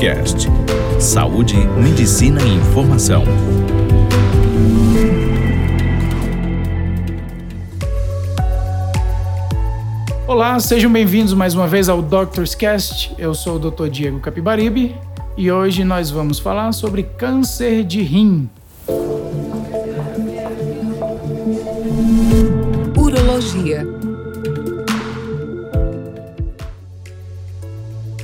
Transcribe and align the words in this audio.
Cast. 0.00 0.48
Saúde, 0.98 1.54
medicina 1.76 2.40
e 2.42 2.54
informação. 2.54 3.22
Olá, 10.26 10.58
sejam 10.58 10.90
bem-vindos 10.90 11.34
mais 11.34 11.54
uma 11.54 11.68
vez 11.68 11.90
ao 11.90 12.00
Doctor's 12.00 12.54
Cast. 12.54 13.14
Eu 13.18 13.34
sou 13.34 13.56
o 13.56 13.58
Dr. 13.58 13.88
Diego 13.88 14.20
Capibaribe 14.20 14.96
e 15.36 15.52
hoje 15.52 15.84
nós 15.84 16.10
vamos 16.10 16.38
falar 16.38 16.72
sobre 16.72 17.02
câncer 17.02 17.84
de 17.84 18.00
rim. 18.00 18.48
Urologia. 22.96 23.99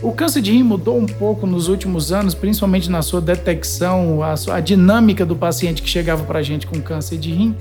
O 0.02 0.12
câncer 0.12 0.42
de 0.42 0.52
rim 0.52 0.62
mudou 0.62 0.98
um 0.98 1.06
pouco 1.06 1.46
nos 1.46 1.68
últimos 1.68 2.12
anos, 2.12 2.34
principalmente 2.34 2.90
na 2.90 3.00
sua 3.00 3.20
detecção, 3.20 4.22
a, 4.22 4.36
sua, 4.36 4.56
a 4.56 4.60
dinâmica 4.60 5.24
do 5.24 5.34
paciente 5.34 5.82
que 5.82 5.88
chegava 5.88 6.22
para 6.24 6.40
a 6.40 6.42
gente 6.42 6.66
com 6.66 6.80
câncer 6.80 7.16
de 7.16 7.32
rim, 7.32 7.56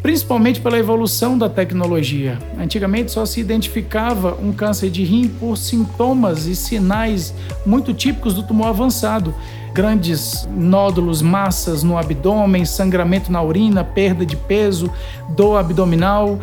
principalmente 0.00 0.60
pela 0.60 0.78
evolução 0.78 1.36
da 1.36 1.48
tecnologia. 1.48 2.38
Antigamente 2.56 3.10
só 3.10 3.26
se 3.26 3.40
identificava 3.40 4.38
um 4.40 4.52
câncer 4.52 4.90
de 4.90 5.02
rim 5.02 5.26
por 5.26 5.58
sintomas 5.58 6.46
e 6.46 6.54
sinais 6.54 7.34
muito 7.66 7.92
típicos 7.92 8.32
do 8.32 8.44
tumor 8.44 8.68
avançado. 8.68 9.34
Grandes 9.74 10.48
nódulos, 10.56 11.20
massas 11.20 11.82
no 11.82 11.98
abdômen, 11.98 12.64
sangramento 12.64 13.30
na 13.32 13.42
urina, 13.42 13.82
perda 13.82 14.24
de 14.24 14.36
peso, 14.36 14.88
dor 15.30 15.56
abdominal. 15.56 16.38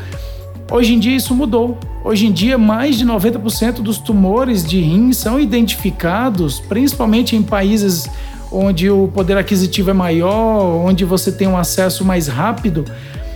Hoje 0.72 0.94
em 0.94 1.00
dia 1.00 1.16
isso 1.16 1.36
mudou. 1.36 1.78
Hoje 2.04 2.28
em 2.28 2.32
dia, 2.32 2.58
mais 2.58 2.98
de 2.98 3.06
90% 3.06 3.76
dos 3.76 3.98
tumores 3.98 4.66
de 4.66 4.82
rim 4.82 5.14
são 5.14 5.40
identificados, 5.40 6.60
principalmente 6.60 7.36
em 7.36 7.42
países 7.42 8.08
onde 8.52 8.90
o 8.90 9.08
poder 9.08 9.38
aquisitivo 9.38 9.90
é 9.90 9.94
maior, 9.94 10.86
onde 10.86 11.06
você 11.06 11.32
tem 11.32 11.48
um 11.48 11.58
acesso 11.58 12.04
mais 12.04 12.28
rápido 12.28 12.86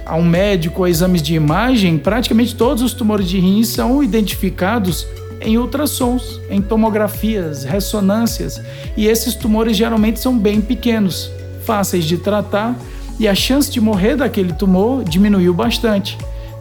a 0.06 0.16
um 0.16 0.24
médico 0.24 0.84
a 0.84 0.90
exames 0.90 1.22
de 1.22 1.36
imagem, 1.36 1.98
praticamente 1.98 2.56
todos 2.56 2.82
os 2.82 2.94
tumores 2.94 3.28
de 3.28 3.40
rim 3.40 3.64
são 3.64 4.02
identificados 4.02 5.06
em 5.42 5.58
ultrassons, 5.58 6.40
em 6.50 6.62
tomografias, 6.62 7.64
ressonâncias, 7.64 8.62
e 8.96 9.08
esses 9.08 9.36
tumores 9.36 9.76
geralmente 9.76 10.20
são 10.20 10.38
bem 10.38 10.62
pequenos, 10.62 11.30
fáceis 11.66 12.06
de 12.06 12.18
tratar, 12.18 12.76
e 13.20 13.28
a 13.28 13.36
chance 13.36 13.70
de 13.70 13.82
morrer 13.82 14.16
daquele 14.16 14.54
tumor 14.54 15.04
diminuiu 15.04 15.54
bastante. 15.54 16.18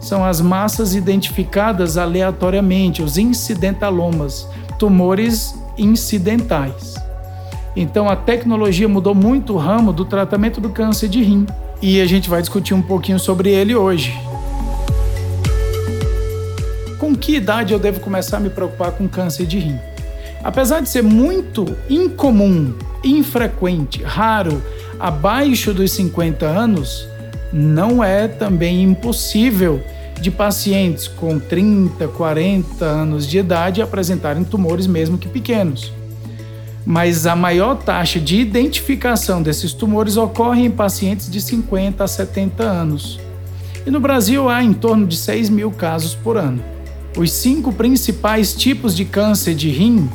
São 0.07 0.23
as 0.23 0.39
massas 0.39 0.95
identificadas 0.95 1.97
aleatoriamente, 1.97 3.01
os 3.01 3.17
incidentalomas, 3.17 4.47
tumores 4.79 5.53
incidentais. 5.77 6.95
Então 7.75 8.07
a 8.07 8.15
tecnologia 8.15 8.87
mudou 8.87 9.13
muito 9.13 9.51
o 9.51 9.57
ramo 9.57 9.91
do 9.91 10.05
tratamento 10.05 10.61
do 10.61 10.69
câncer 10.69 11.09
de 11.09 11.21
rim 11.21 11.45
e 11.81 11.99
a 11.99 12.05
gente 12.05 12.29
vai 12.29 12.39
discutir 12.39 12.73
um 12.73 12.81
pouquinho 12.81 13.19
sobre 13.19 13.49
ele 13.49 13.75
hoje. 13.75 14.17
Com 16.97 17.13
que 17.13 17.35
idade 17.35 17.73
eu 17.73 17.79
devo 17.79 17.99
começar 17.99 18.37
a 18.37 18.39
me 18.39 18.49
preocupar 18.49 18.93
com 18.93 19.09
câncer 19.09 19.45
de 19.45 19.59
rim? 19.59 19.77
Apesar 20.41 20.79
de 20.79 20.87
ser 20.87 21.03
muito 21.03 21.75
incomum, 21.89 22.73
infrequente, 23.03 24.01
raro, 24.03 24.63
abaixo 24.97 25.73
dos 25.73 25.91
50 25.91 26.45
anos, 26.45 27.05
não 27.51 28.01
é 28.01 28.29
também 28.29 28.81
impossível 28.83 29.83
de 30.21 30.31
pacientes 30.31 31.07
com 31.07 31.39
30, 31.39 32.07
40 32.07 32.85
anos 32.85 33.27
de 33.27 33.37
idade 33.37 33.81
apresentarem 33.81 34.43
tumores 34.43 34.87
mesmo 34.87 35.17
que 35.17 35.27
pequenos 35.27 35.91
mas 36.89 37.27
a 37.27 37.35
maior 37.35 37.75
taxa 37.75 38.17
de 38.17 38.39
identificação 38.39 39.41
desses 39.41 39.73
tumores 39.73 40.15
ocorre 40.15 40.63
em 40.63 40.71
pacientes 40.71 41.29
de 41.29 41.41
50 41.41 42.01
a 42.01 42.07
70 42.07 42.63
anos. 42.63 43.19
E 43.85 43.91
no 43.91 43.99
Brasil 43.99 44.47
há 44.47 44.63
em 44.63 44.71
torno 44.71 45.05
de 45.05 45.17
6 45.17 45.49
mil 45.49 45.69
casos 45.69 46.15
por 46.15 46.37
ano. 46.37 46.63
Os 47.17 47.33
cinco 47.33 47.73
principais 47.73 48.53
tipos 48.53 48.95
de 48.95 49.03
câncer 49.03 49.53
de 49.53 49.69
rim 49.69 50.09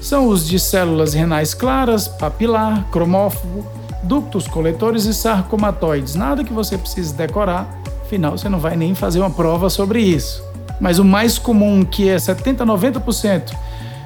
são 0.00 0.26
os 0.26 0.48
de 0.48 0.58
células 0.58 1.14
renais 1.14 1.54
claras, 1.54 2.08
papilar, 2.08 2.90
cromófobo, 2.90 3.64
ductos 4.02 4.48
coletores 4.48 5.04
e 5.04 5.14
sarcomatoides. 5.14 6.16
Nada 6.16 6.42
que 6.42 6.52
você 6.52 6.76
precise 6.76 7.14
decorar, 7.14 7.82
afinal 8.06 8.38
você 8.38 8.48
não 8.48 8.60
vai 8.60 8.76
nem 8.76 8.94
fazer 8.94 9.18
uma 9.18 9.30
prova 9.30 9.68
sobre 9.68 10.00
isso. 10.00 10.42
Mas 10.80 10.98
o 10.98 11.04
mais 11.04 11.38
comum, 11.38 11.84
que 11.84 12.08
é 12.08 12.18
70 12.18 12.62
a 12.62 12.66
90%, 12.66 13.52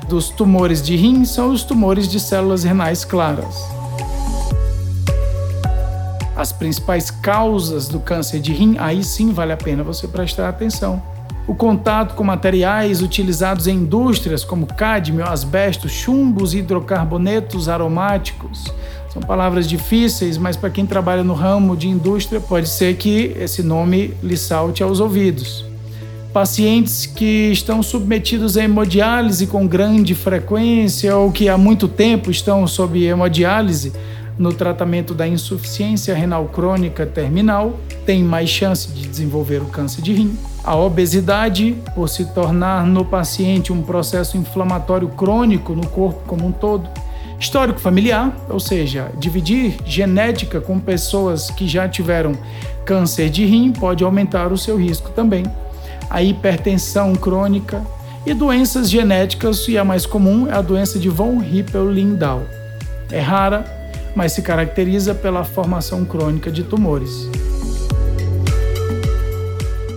dos 0.09 0.31
tumores 0.31 0.83
de 0.83 0.97
rim 0.97 1.25
são 1.25 1.51
os 1.51 1.63
tumores 1.63 2.09
de 2.09 2.19
células 2.19 2.65
renais 2.65 3.05
claras. 3.05 3.63
As 6.35 6.51
principais 6.51 7.11
causas 7.11 7.87
do 7.87 8.01
câncer 8.01 8.41
de 8.41 8.53
rim, 8.53 8.77
aí 8.79 9.05
sim 9.05 9.33
vale 9.33 9.53
a 9.53 9.57
pena 9.57 9.83
você 9.83 10.09
prestar 10.09 10.49
atenção. 10.49 11.03
O 11.47 11.55
contato 11.55 12.15
com 12.15 12.25
materiais 12.25 13.03
utilizados 13.03 13.67
em 13.67 13.75
indústrias 13.75 14.45
como 14.45 14.67
cádmio, 14.67 15.29
asbesto, 15.29 15.89
chumbos, 15.89 16.55
hidrocarbonetos 16.55 17.69
aromáticos. 17.69 18.65
São 19.13 19.21
palavras 19.23 19.69
difíceis, 19.69 20.39
mas 20.39 20.57
para 20.57 20.71
quem 20.71 20.87
trabalha 20.87 21.25
no 21.25 21.35
ramo 21.35 21.77
de 21.77 21.89
indústria, 21.89 22.41
pode 22.41 22.69
ser 22.69 22.97
que 22.97 23.35
esse 23.39 23.63
nome 23.63 24.15
lhe 24.23 24.37
salte 24.37 24.83
aos 24.83 25.01
ouvidos 25.01 25.69
pacientes 26.33 27.07
que 27.07 27.51
estão 27.51 27.83
submetidos 27.83 28.57
a 28.57 28.63
hemodiálise 28.63 29.49
com 29.49 29.67
grande 29.67 30.15
frequência 30.15 31.17
ou 31.17 31.33
que 31.33 31.49
há 31.49 31.59
muito 31.59 31.89
tempo 31.89 32.31
estão 32.31 32.67
sob 32.69 33.03
hemodiálise 33.03 33.93
no 34.39 34.53
tratamento 34.53 35.13
da 35.13 35.29
insuficiência 35.29 36.15
renal 36.15 36.47
crônica 36.47 37.05
terminal 37.05 37.79
têm 38.07 38.25
mais 38.25 38.49
chance 38.49 38.89
de 38.89 39.07
desenvolver 39.07 39.61
o 39.61 39.67
câncer 39.67 40.01
de 40.01 40.15
rim. 40.15 40.35
A 40.65 40.75
obesidade, 40.75 41.77
por 41.95 42.09
se 42.09 42.25
tornar 42.33 42.87
no 42.87 43.05
paciente 43.05 43.73
um 43.73 43.83
processo 43.83 44.39
inflamatório 44.39 45.09
crônico 45.09 45.75
no 45.75 45.87
corpo 45.87 46.23
como 46.27 46.47
um 46.47 46.53
todo. 46.53 46.89
Histórico 47.41 47.81
familiar, 47.81 48.37
ou 48.49 48.61
seja, 48.61 49.11
dividir 49.17 49.79
genética 49.85 50.61
com 50.61 50.79
pessoas 50.79 51.51
que 51.51 51.67
já 51.67 51.89
tiveram 51.89 52.37
câncer 52.85 53.31
de 53.31 53.45
rim 53.45 53.73
pode 53.73 54.05
aumentar 54.05 54.53
o 54.53 54.59
seu 54.59 54.77
risco 54.77 55.11
também 55.11 55.45
a 56.11 56.21
hipertensão 56.23 57.15
crônica 57.15 57.87
e 58.27 58.35
doenças 58.35 58.91
genéticas, 58.91 59.67
e 59.69 59.79
a 59.79 59.85
mais 59.85 60.05
comum 60.05 60.49
é 60.49 60.53
a 60.53 60.61
doença 60.61 60.99
de 60.99 61.09
von 61.09 61.41
Hippel-Lindau. 61.41 62.43
É 63.11 63.21
rara, 63.21 63.65
mas 64.15 64.33
se 64.33 64.43
caracteriza 64.43 65.15
pela 65.15 65.45
formação 65.45 66.05
crônica 66.05 66.51
de 66.51 66.65
tumores. 66.65 67.29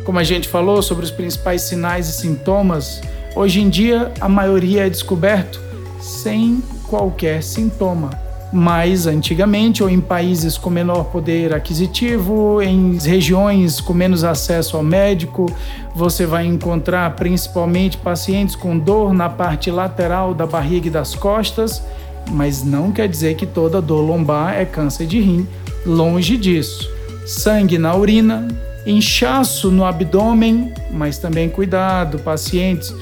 Como 0.06 0.20
a 0.20 0.24
gente 0.24 0.48
falou 0.48 0.82
sobre 0.82 1.04
os 1.04 1.12
principais 1.12 1.64
sinais 1.64 2.08
e 2.08 2.14
sintomas, 2.14 3.02
hoje 3.36 3.60
em 3.60 3.70
dia 3.70 4.12
a 4.22 4.30
maioria 4.30 4.86
é 4.86 4.90
descoberto 4.90 5.60
sem 6.00 6.62
qualquer 6.94 7.42
sintoma 7.42 8.12
mas 8.56 9.08
antigamente 9.08 9.82
ou 9.82 9.90
em 9.90 10.00
países 10.00 10.60
com 10.60 10.70
menor 10.70 11.06
poder 11.06 11.56
aquisitivo, 11.56 12.62
em 12.62 13.00
regiões 13.00 13.82
com 13.82 13.96
menos 13.96 14.24
acesso 14.24 14.78
ao 14.78 14.84
médico, 14.84 15.48
você 15.96 16.28
vai 16.28 16.46
encontrar 16.46 17.16
principalmente 17.16 17.98
pacientes 17.98 18.56
com 18.56 18.78
dor 18.78 19.12
na 19.12 19.28
parte 19.28 19.72
lateral 19.72 20.36
da 20.36 20.46
barriga 20.46 20.86
e 20.86 20.92
das 20.92 21.16
costas, 21.16 21.82
mas 22.30 22.64
não 22.64 22.92
quer 22.92 23.08
dizer 23.08 23.36
que 23.36 23.48
toda 23.48 23.82
dor 23.82 24.02
lombar 24.02 24.54
é 24.54 24.66
câncer 24.66 25.08
de 25.08 25.20
rim, 25.20 25.48
longe 25.84 26.38
disso. 26.38 26.88
Sangue 27.26 27.80
na 27.80 27.96
urina, 27.96 28.48
inchaço 28.86 29.72
no 29.72 29.84
abdômen, 29.84 30.72
mas 30.92 31.18
também 31.18 31.50
cuidado, 31.50 32.20
pacientes 32.20 32.94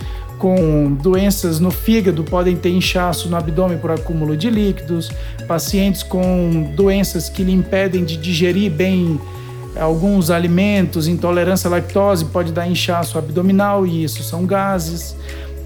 com 0.41 0.91
doenças 0.91 1.59
no 1.59 1.69
fígado 1.69 2.23
podem 2.23 2.55
ter 2.55 2.71
inchaço 2.71 3.29
no 3.29 3.37
abdômen 3.37 3.77
por 3.77 3.91
acúmulo 3.91 4.35
de 4.35 4.49
líquidos, 4.49 5.11
pacientes 5.47 6.01
com 6.01 6.73
doenças 6.75 7.29
que 7.29 7.43
lhe 7.43 7.51
impedem 7.51 8.03
de 8.03 8.17
digerir 8.17 8.71
bem 8.71 9.21
alguns 9.79 10.31
alimentos, 10.31 11.07
intolerância 11.07 11.67
à 11.67 11.71
lactose 11.71 12.25
pode 12.25 12.51
dar 12.51 12.67
inchaço 12.67 13.19
abdominal 13.19 13.85
e 13.85 14.03
isso 14.03 14.23
são 14.23 14.43
gases, 14.43 15.15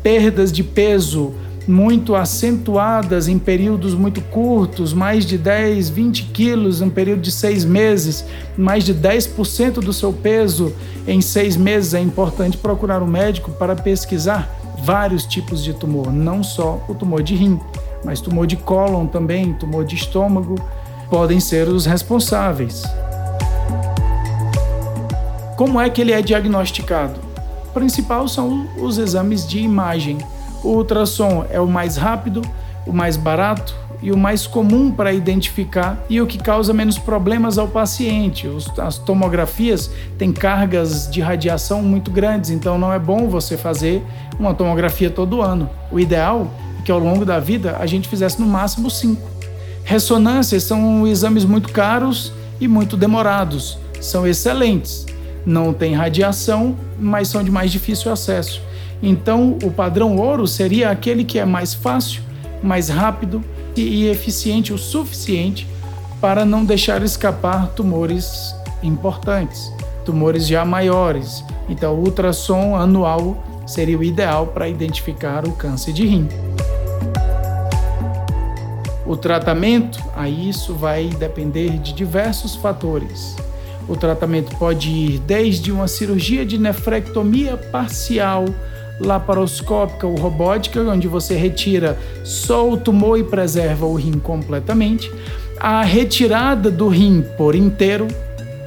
perdas 0.04 0.52
de 0.52 0.62
peso 0.62 1.34
muito 1.66 2.14
acentuadas 2.14 3.30
em 3.30 3.40
períodos 3.40 3.94
muito 3.94 4.20
curtos, 4.20 4.92
mais 4.92 5.26
de 5.26 5.38
10, 5.38 5.88
20 5.88 6.24
quilos 6.34 6.82
em 6.82 6.86
um 6.86 6.90
período 6.90 7.22
de 7.22 7.32
seis 7.32 7.64
meses, 7.64 8.26
mais 8.58 8.84
de 8.84 8.94
10% 8.94 9.76
do 9.76 9.94
seu 9.94 10.12
peso 10.12 10.74
em 11.08 11.22
seis 11.22 11.56
meses, 11.56 11.94
é 11.94 12.02
importante 12.02 12.58
procurar 12.58 13.02
um 13.02 13.08
médico 13.08 13.52
para 13.52 13.74
pesquisar 13.74 14.65
vários 14.84 15.26
tipos 15.26 15.64
de 15.64 15.74
tumor, 15.74 16.12
não 16.12 16.44
só 16.44 16.84
o 16.88 16.94
tumor 16.94 17.24
de 17.24 17.36
rim, 17.36 17.60
mas 18.04 18.22
tumor 18.22 18.46
de 18.46 18.56
cólon 18.56 19.08
também, 19.08 19.54
tumor 19.54 19.86
de 19.86 19.96
estômago, 19.96 20.56
podem 21.10 21.40
ser 21.40 21.68
os 21.68 21.86
responsáveis. 21.86 22.84
Como 25.56 25.80
é 25.80 25.90
que 25.90 26.02
ele 26.02 26.12
é 26.12 26.22
diagnosticado? 26.22 27.20
O 27.70 27.74
principal 27.74 28.28
são 28.28 28.68
os 28.78 28.98
exames 28.98 29.48
de 29.48 29.60
imagem. 29.60 30.18
O 30.64 30.70
ultrassom 30.70 31.46
é 31.50 31.60
o 31.60 31.68
mais 31.68 31.96
rápido, 31.96 32.42
o 32.86 32.92
mais 32.92 33.18
barato 33.18 33.85
e 34.02 34.12
o 34.12 34.18
mais 34.18 34.46
comum 34.46 34.92
para 34.92 35.14
identificar 35.14 36.04
e 36.10 36.22
o 36.22 36.28
que 36.28 36.38
causa 36.38 36.74
menos 36.74 36.98
problemas 36.98 37.58
ao 37.58 37.68
paciente. 37.68 38.48
as 38.78 38.98
tomografias 38.98 39.90
têm 40.18 40.32
cargas 40.32 41.10
de 41.10 41.22
radiação 41.22 41.82
muito 41.82 42.12
grandes, 42.12 42.50
então 42.50 42.78
não 42.78 42.94
é 42.94 43.00
bom 43.00 43.28
você 43.28 43.58
fazer 43.58 44.04
uma 44.40 44.54
tomografia 44.54 45.10
todo 45.10 45.42
ano. 45.42 45.70
O 45.92 46.00
ideal 46.00 46.52
é 46.80 46.84
que 46.84 46.92
ao 46.92 47.00
longo 47.00 47.26
da 47.26 47.40
vida 47.40 47.78
a 47.80 47.86
gente 47.86 48.08
fizesse 48.08 48.40
no 48.40 48.48
máximo 48.48 48.90
cinco. 48.90 49.28
Ressonâncias 49.84 50.64
são 50.64 51.06
exames 51.08 51.46
muito 51.46 51.72
caros 51.72 52.34
e 52.60 52.68
muito 52.68 52.98
demorados. 52.98 53.78
São 54.02 54.26
excelentes. 54.26 55.06
Não 55.46 55.74
tem 55.74 55.94
radiação, 55.94 56.76
mas 57.00 57.28
são 57.28 57.44
de 57.44 57.52
mais 57.52 57.72
difícil 57.72 58.12
acesso. 58.12 58.62
Então, 59.02 59.58
o 59.64 59.70
padrão 59.70 60.18
ouro 60.18 60.48
seria 60.48 60.90
aquele 60.90 61.24
que 61.24 61.38
é 61.38 61.46
mais 61.46 61.74
fácil, 61.74 62.24
mais 62.64 62.90
rápido 62.90 63.44
e 63.82 64.08
eficiente 64.08 64.74
o 64.74 64.78
suficiente 64.78 65.68
para 66.22 66.46
não 66.46 66.66
deixar 66.66 67.04
escapar 67.04 67.70
tumores 67.70 68.56
importantes, 68.82 69.72
tumores 70.04 70.48
já 70.48 70.64
maiores. 70.64 71.44
Então, 71.68 71.94
o 71.94 72.00
ultrassom 72.00 72.76
anual 72.76 73.44
seria 73.66 73.98
o 73.98 74.04
ideal 74.04 74.48
para 74.48 74.70
identificar 74.70 75.46
o 75.48 75.52
câncer 75.54 75.94
de 75.94 76.06
rim. 76.06 76.28
O 79.06 79.16
tratamento, 79.16 80.04
aí 80.16 80.50
isso 80.50 80.74
vai 80.74 81.08
depender 81.10 81.78
de 81.78 81.94
diversos 81.94 82.56
fatores. 82.56 83.36
O 83.88 83.96
tratamento 83.96 84.56
pode 84.58 84.90
ir 84.90 85.20
desde 85.20 85.72
uma 85.72 85.88
cirurgia 85.88 86.44
de 86.44 86.58
nefrectomia 86.58 87.56
parcial, 87.56 88.46
laparoscópica 89.00 90.08
ou 90.08 90.16
robótica, 90.16 90.82
onde 90.82 91.08
você 91.08 91.36
retira 91.36 91.98
só 92.24 92.70
o 92.70 92.78
tumor 92.78 93.20
e 93.20 93.24
preserva 93.24 93.86
o 93.86 93.96
rim 93.96 94.20
completamente, 94.20 95.12
a 95.60 95.84
retirada 95.84 96.70
do 96.70 96.88
rim 96.88 97.24
por 97.38 97.56
inteiro, 97.56 98.08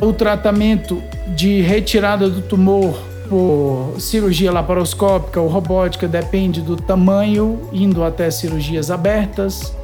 o 0.01 0.13
tratamento 0.13 1.03
de 1.35 1.61
retirada 1.61 2.29
do 2.29 2.43
tumor 2.43 2.99
por 3.29 3.95
cirurgia 3.99 4.51
laparoscópica 4.51 5.41
ou 5.41 5.49
robótica 5.49 6.09
depende 6.09 6.61
do 6.61 6.77
tamanho, 6.77 7.69
indo 7.73 8.03
até 8.03 8.31
cirurgias 8.31 8.91
abertas 8.91 9.78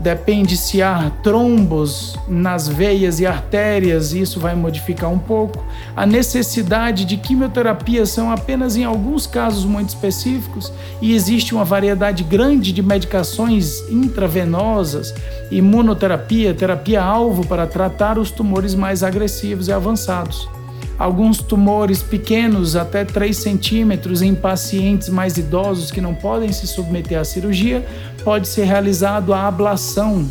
Depende 0.00 0.56
se 0.56 0.80
há 0.80 1.10
trombos 1.24 2.16
nas 2.28 2.68
veias 2.68 3.18
e 3.18 3.26
artérias, 3.26 4.12
isso 4.12 4.38
vai 4.38 4.54
modificar 4.54 5.10
um 5.10 5.18
pouco. 5.18 5.64
A 5.96 6.06
necessidade 6.06 7.04
de 7.04 7.16
quimioterapia 7.16 8.06
são 8.06 8.30
apenas 8.30 8.76
em 8.76 8.84
alguns 8.84 9.26
casos 9.26 9.64
muito 9.64 9.88
específicos 9.88 10.72
e 11.02 11.14
existe 11.14 11.52
uma 11.52 11.64
variedade 11.64 12.22
grande 12.22 12.72
de 12.72 12.82
medicações 12.82 13.80
intravenosas, 13.90 15.12
imunoterapia, 15.50 16.54
terapia-alvo 16.54 17.44
para 17.46 17.66
tratar 17.66 18.18
os 18.18 18.30
tumores 18.30 18.76
mais 18.76 19.02
agressivos 19.02 19.66
e 19.66 19.72
avançados 19.72 20.48
alguns 20.98 21.38
tumores 21.38 22.02
pequenos, 22.02 22.74
até 22.74 23.04
3 23.04 23.36
centímetros, 23.36 24.20
em 24.20 24.34
pacientes 24.34 25.08
mais 25.08 25.38
idosos 25.38 25.90
que 25.90 26.00
não 26.00 26.14
podem 26.14 26.50
se 26.52 26.66
submeter 26.66 27.18
à 27.18 27.24
cirurgia, 27.24 27.86
pode 28.24 28.48
ser 28.48 28.64
realizado 28.64 29.32
a 29.32 29.46
ablação, 29.46 30.28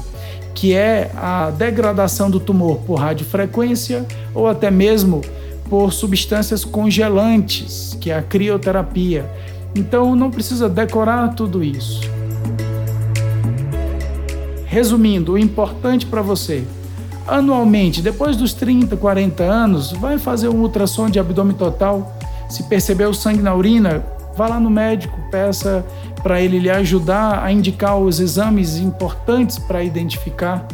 que 0.53 0.73
é 0.73 1.09
a 1.15 1.49
degradação 1.51 2.29
do 2.29 2.39
tumor 2.39 2.79
por 2.79 2.95
radiofrequência 2.95 4.05
ou 4.33 4.47
até 4.47 4.69
mesmo 4.69 5.21
por 5.69 5.93
substâncias 5.93 6.65
congelantes, 6.65 7.97
que 8.01 8.11
é 8.11 8.17
a 8.17 8.21
crioterapia. 8.21 9.29
Então 9.75 10.15
não 10.15 10.31
precisa 10.31 10.67
decorar 10.67 11.33
tudo 11.35 11.63
isso. 11.63 12.01
Resumindo, 14.65 15.33
o 15.33 15.37
importante 15.37 16.05
para 16.05 16.21
você 16.21 16.65
anualmente, 17.27 18.01
depois 18.01 18.35
dos 18.35 18.53
30, 18.53 18.95
40 18.95 19.43
anos, 19.43 19.91
vai 19.91 20.17
fazer 20.17 20.49
um 20.49 20.61
ultrassom 20.61 21.09
de 21.09 21.19
abdômen 21.19 21.55
total. 21.55 22.15
Se 22.49 22.63
perceber 22.63 23.05
o 23.05 23.13
sangue 23.13 23.41
na 23.41 23.53
urina, 23.53 24.03
vá 24.35 24.47
lá 24.47 24.59
no 24.59 24.69
médico, 24.69 25.19
peça 25.29 25.85
para 26.23 26.41
ele 26.41 26.59
lhe 26.59 26.69
ajudar 26.69 27.43
a 27.43 27.51
indicar 27.51 27.97
os 27.97 28.19
exames 28.19 28.77
importantes 28.77 29.57
para 29.59 29.83
identificar 29.83 30.67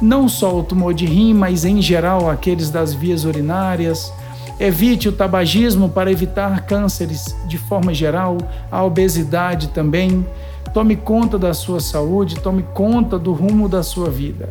não 0.00 0.28
só 0.28 0.56
o 0.56 0.62
tumor 0.62 0.92
de 0.92 1.06
rim, 1.06 1.32
mas 1.32 1.64
em 1.64 1.80
geral 1.80 2.28
aqueles 2.28 2.70
das 2.70 2.92
vias 2.92 3.24
urinárias. 3.24 4.12
Evite 4.58 5.08
o 5.08 5.12
tabagismo 5.12 5.88
para 5.88 6.12
evitar 6.12 6.64
cânceres 6.66 7.34
de 7.46 7.58
forma 7.58 7.92
geral, 7.92 8.38
a 8.70 8.82
obesidade 8.84 9.68
também. 9.68 10.24
Tome 10.72 10.96
conta 10.96 11.38
da 11.38 11.54
sua 11.54 11.80
saúde, 11.80 12.36
tome 12.36 12.64
conta 12.74 13.18
do 13.18 13.32
rumo 13.32 13.68
da 13.68 13.82
sua 13.82 14.10
vida. 14.10 14.48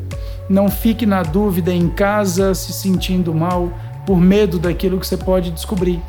Não 0.49 0.69
fique 0.69 1.05
na 1.05 1.23
dúvida 1.23 1.73
em 1.73 1.87
casa 1.87 2.53
se 2.53 2.73
sentindo 2.73 3.33
mal 3.33 3.71
por 4.05 4.19
medo 4.19 4.59
daquilo 4.59 4.99
que 4.99 5.07
você 5.07 5.15
pode 5.17 5.51
descobrir. 5.51 6.01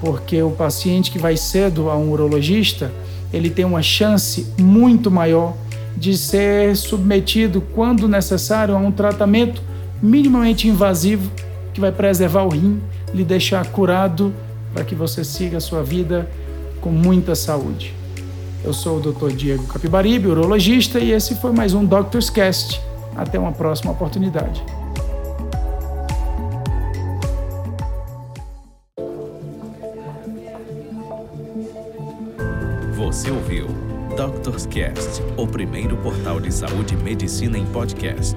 Porque 0.00 0.40
o 0.42 0.50
paciente 0.50 1.10
que 1.10 1.18
vai 1.18 1.36
cedo 1.36 1.90
a 1.90 1.96
um 1.96 2.10
urologista, 2.10 2.92
ele 3.32 3.50
tem 3.50 3.64
uma 3.64 3.82
chance 3.82 4.46
muito 4.58 5.10
maior 5.10 5.54
de 5.96 6.16
ser 6.16 6.76
submetido, 6.76 7.60
quando 7.60 8.06
necessário, 8.06 8.74
a 8.74 8.78
um 8.78 8.92
tratamento 8.92 9.60
minimamente 10.00 10.68
invasivo 10.68 11.28
que 11.74 11.80
vai 11.80 11.90
preservar 11.90 12.44
o 12.44 12.50
rim, 12.50 12.80
lhe 13.12 13.24
deixar 13.24 13.66
curado 13.66 14.32
para 14.72 14.84
que 14.84 14.94
você 14.94 15.24
siga 15.24 15.56
a 15.56 15.60
sua 15.60 15.82
vida 15.82 16.30
com 16.80 16.90
muita 16.90 17.34
saúde. 17.34 17.92
Eu 18.64 18.72
sou 18.72 18.98
o 18.98 19.00
Dr. 19.00 19.32
Diego 19.32 19.66
Capibaribe, 19.66 20.28
urologista, 20.28 21.00
e 21.00 21.10
esse 21.10 21.34
foi 21.36 21.52
mais 21.52 21.74
um 21.74 21.84
Doctor's 21.84 22.30
Cast 22.30 22.80
até 23.18 23.38
uma 23.38 23.52
próxima 23.52 23.90
oportunidade. 23.90 24.64
Você 32.96 33.30
ouviu 33.30 33.66
Doctor's 34.16 34.66
Cast, 34.66 35.22
o 35.36 35.46
primeiro 35.46 35.96
portal 35.98 36.40
de 36.40 36.52
saúde 36.52 36.94
e 36.94 36.96
medicina 36.96 37.58
em 37.58 37.66
podcast. 37.66 38.36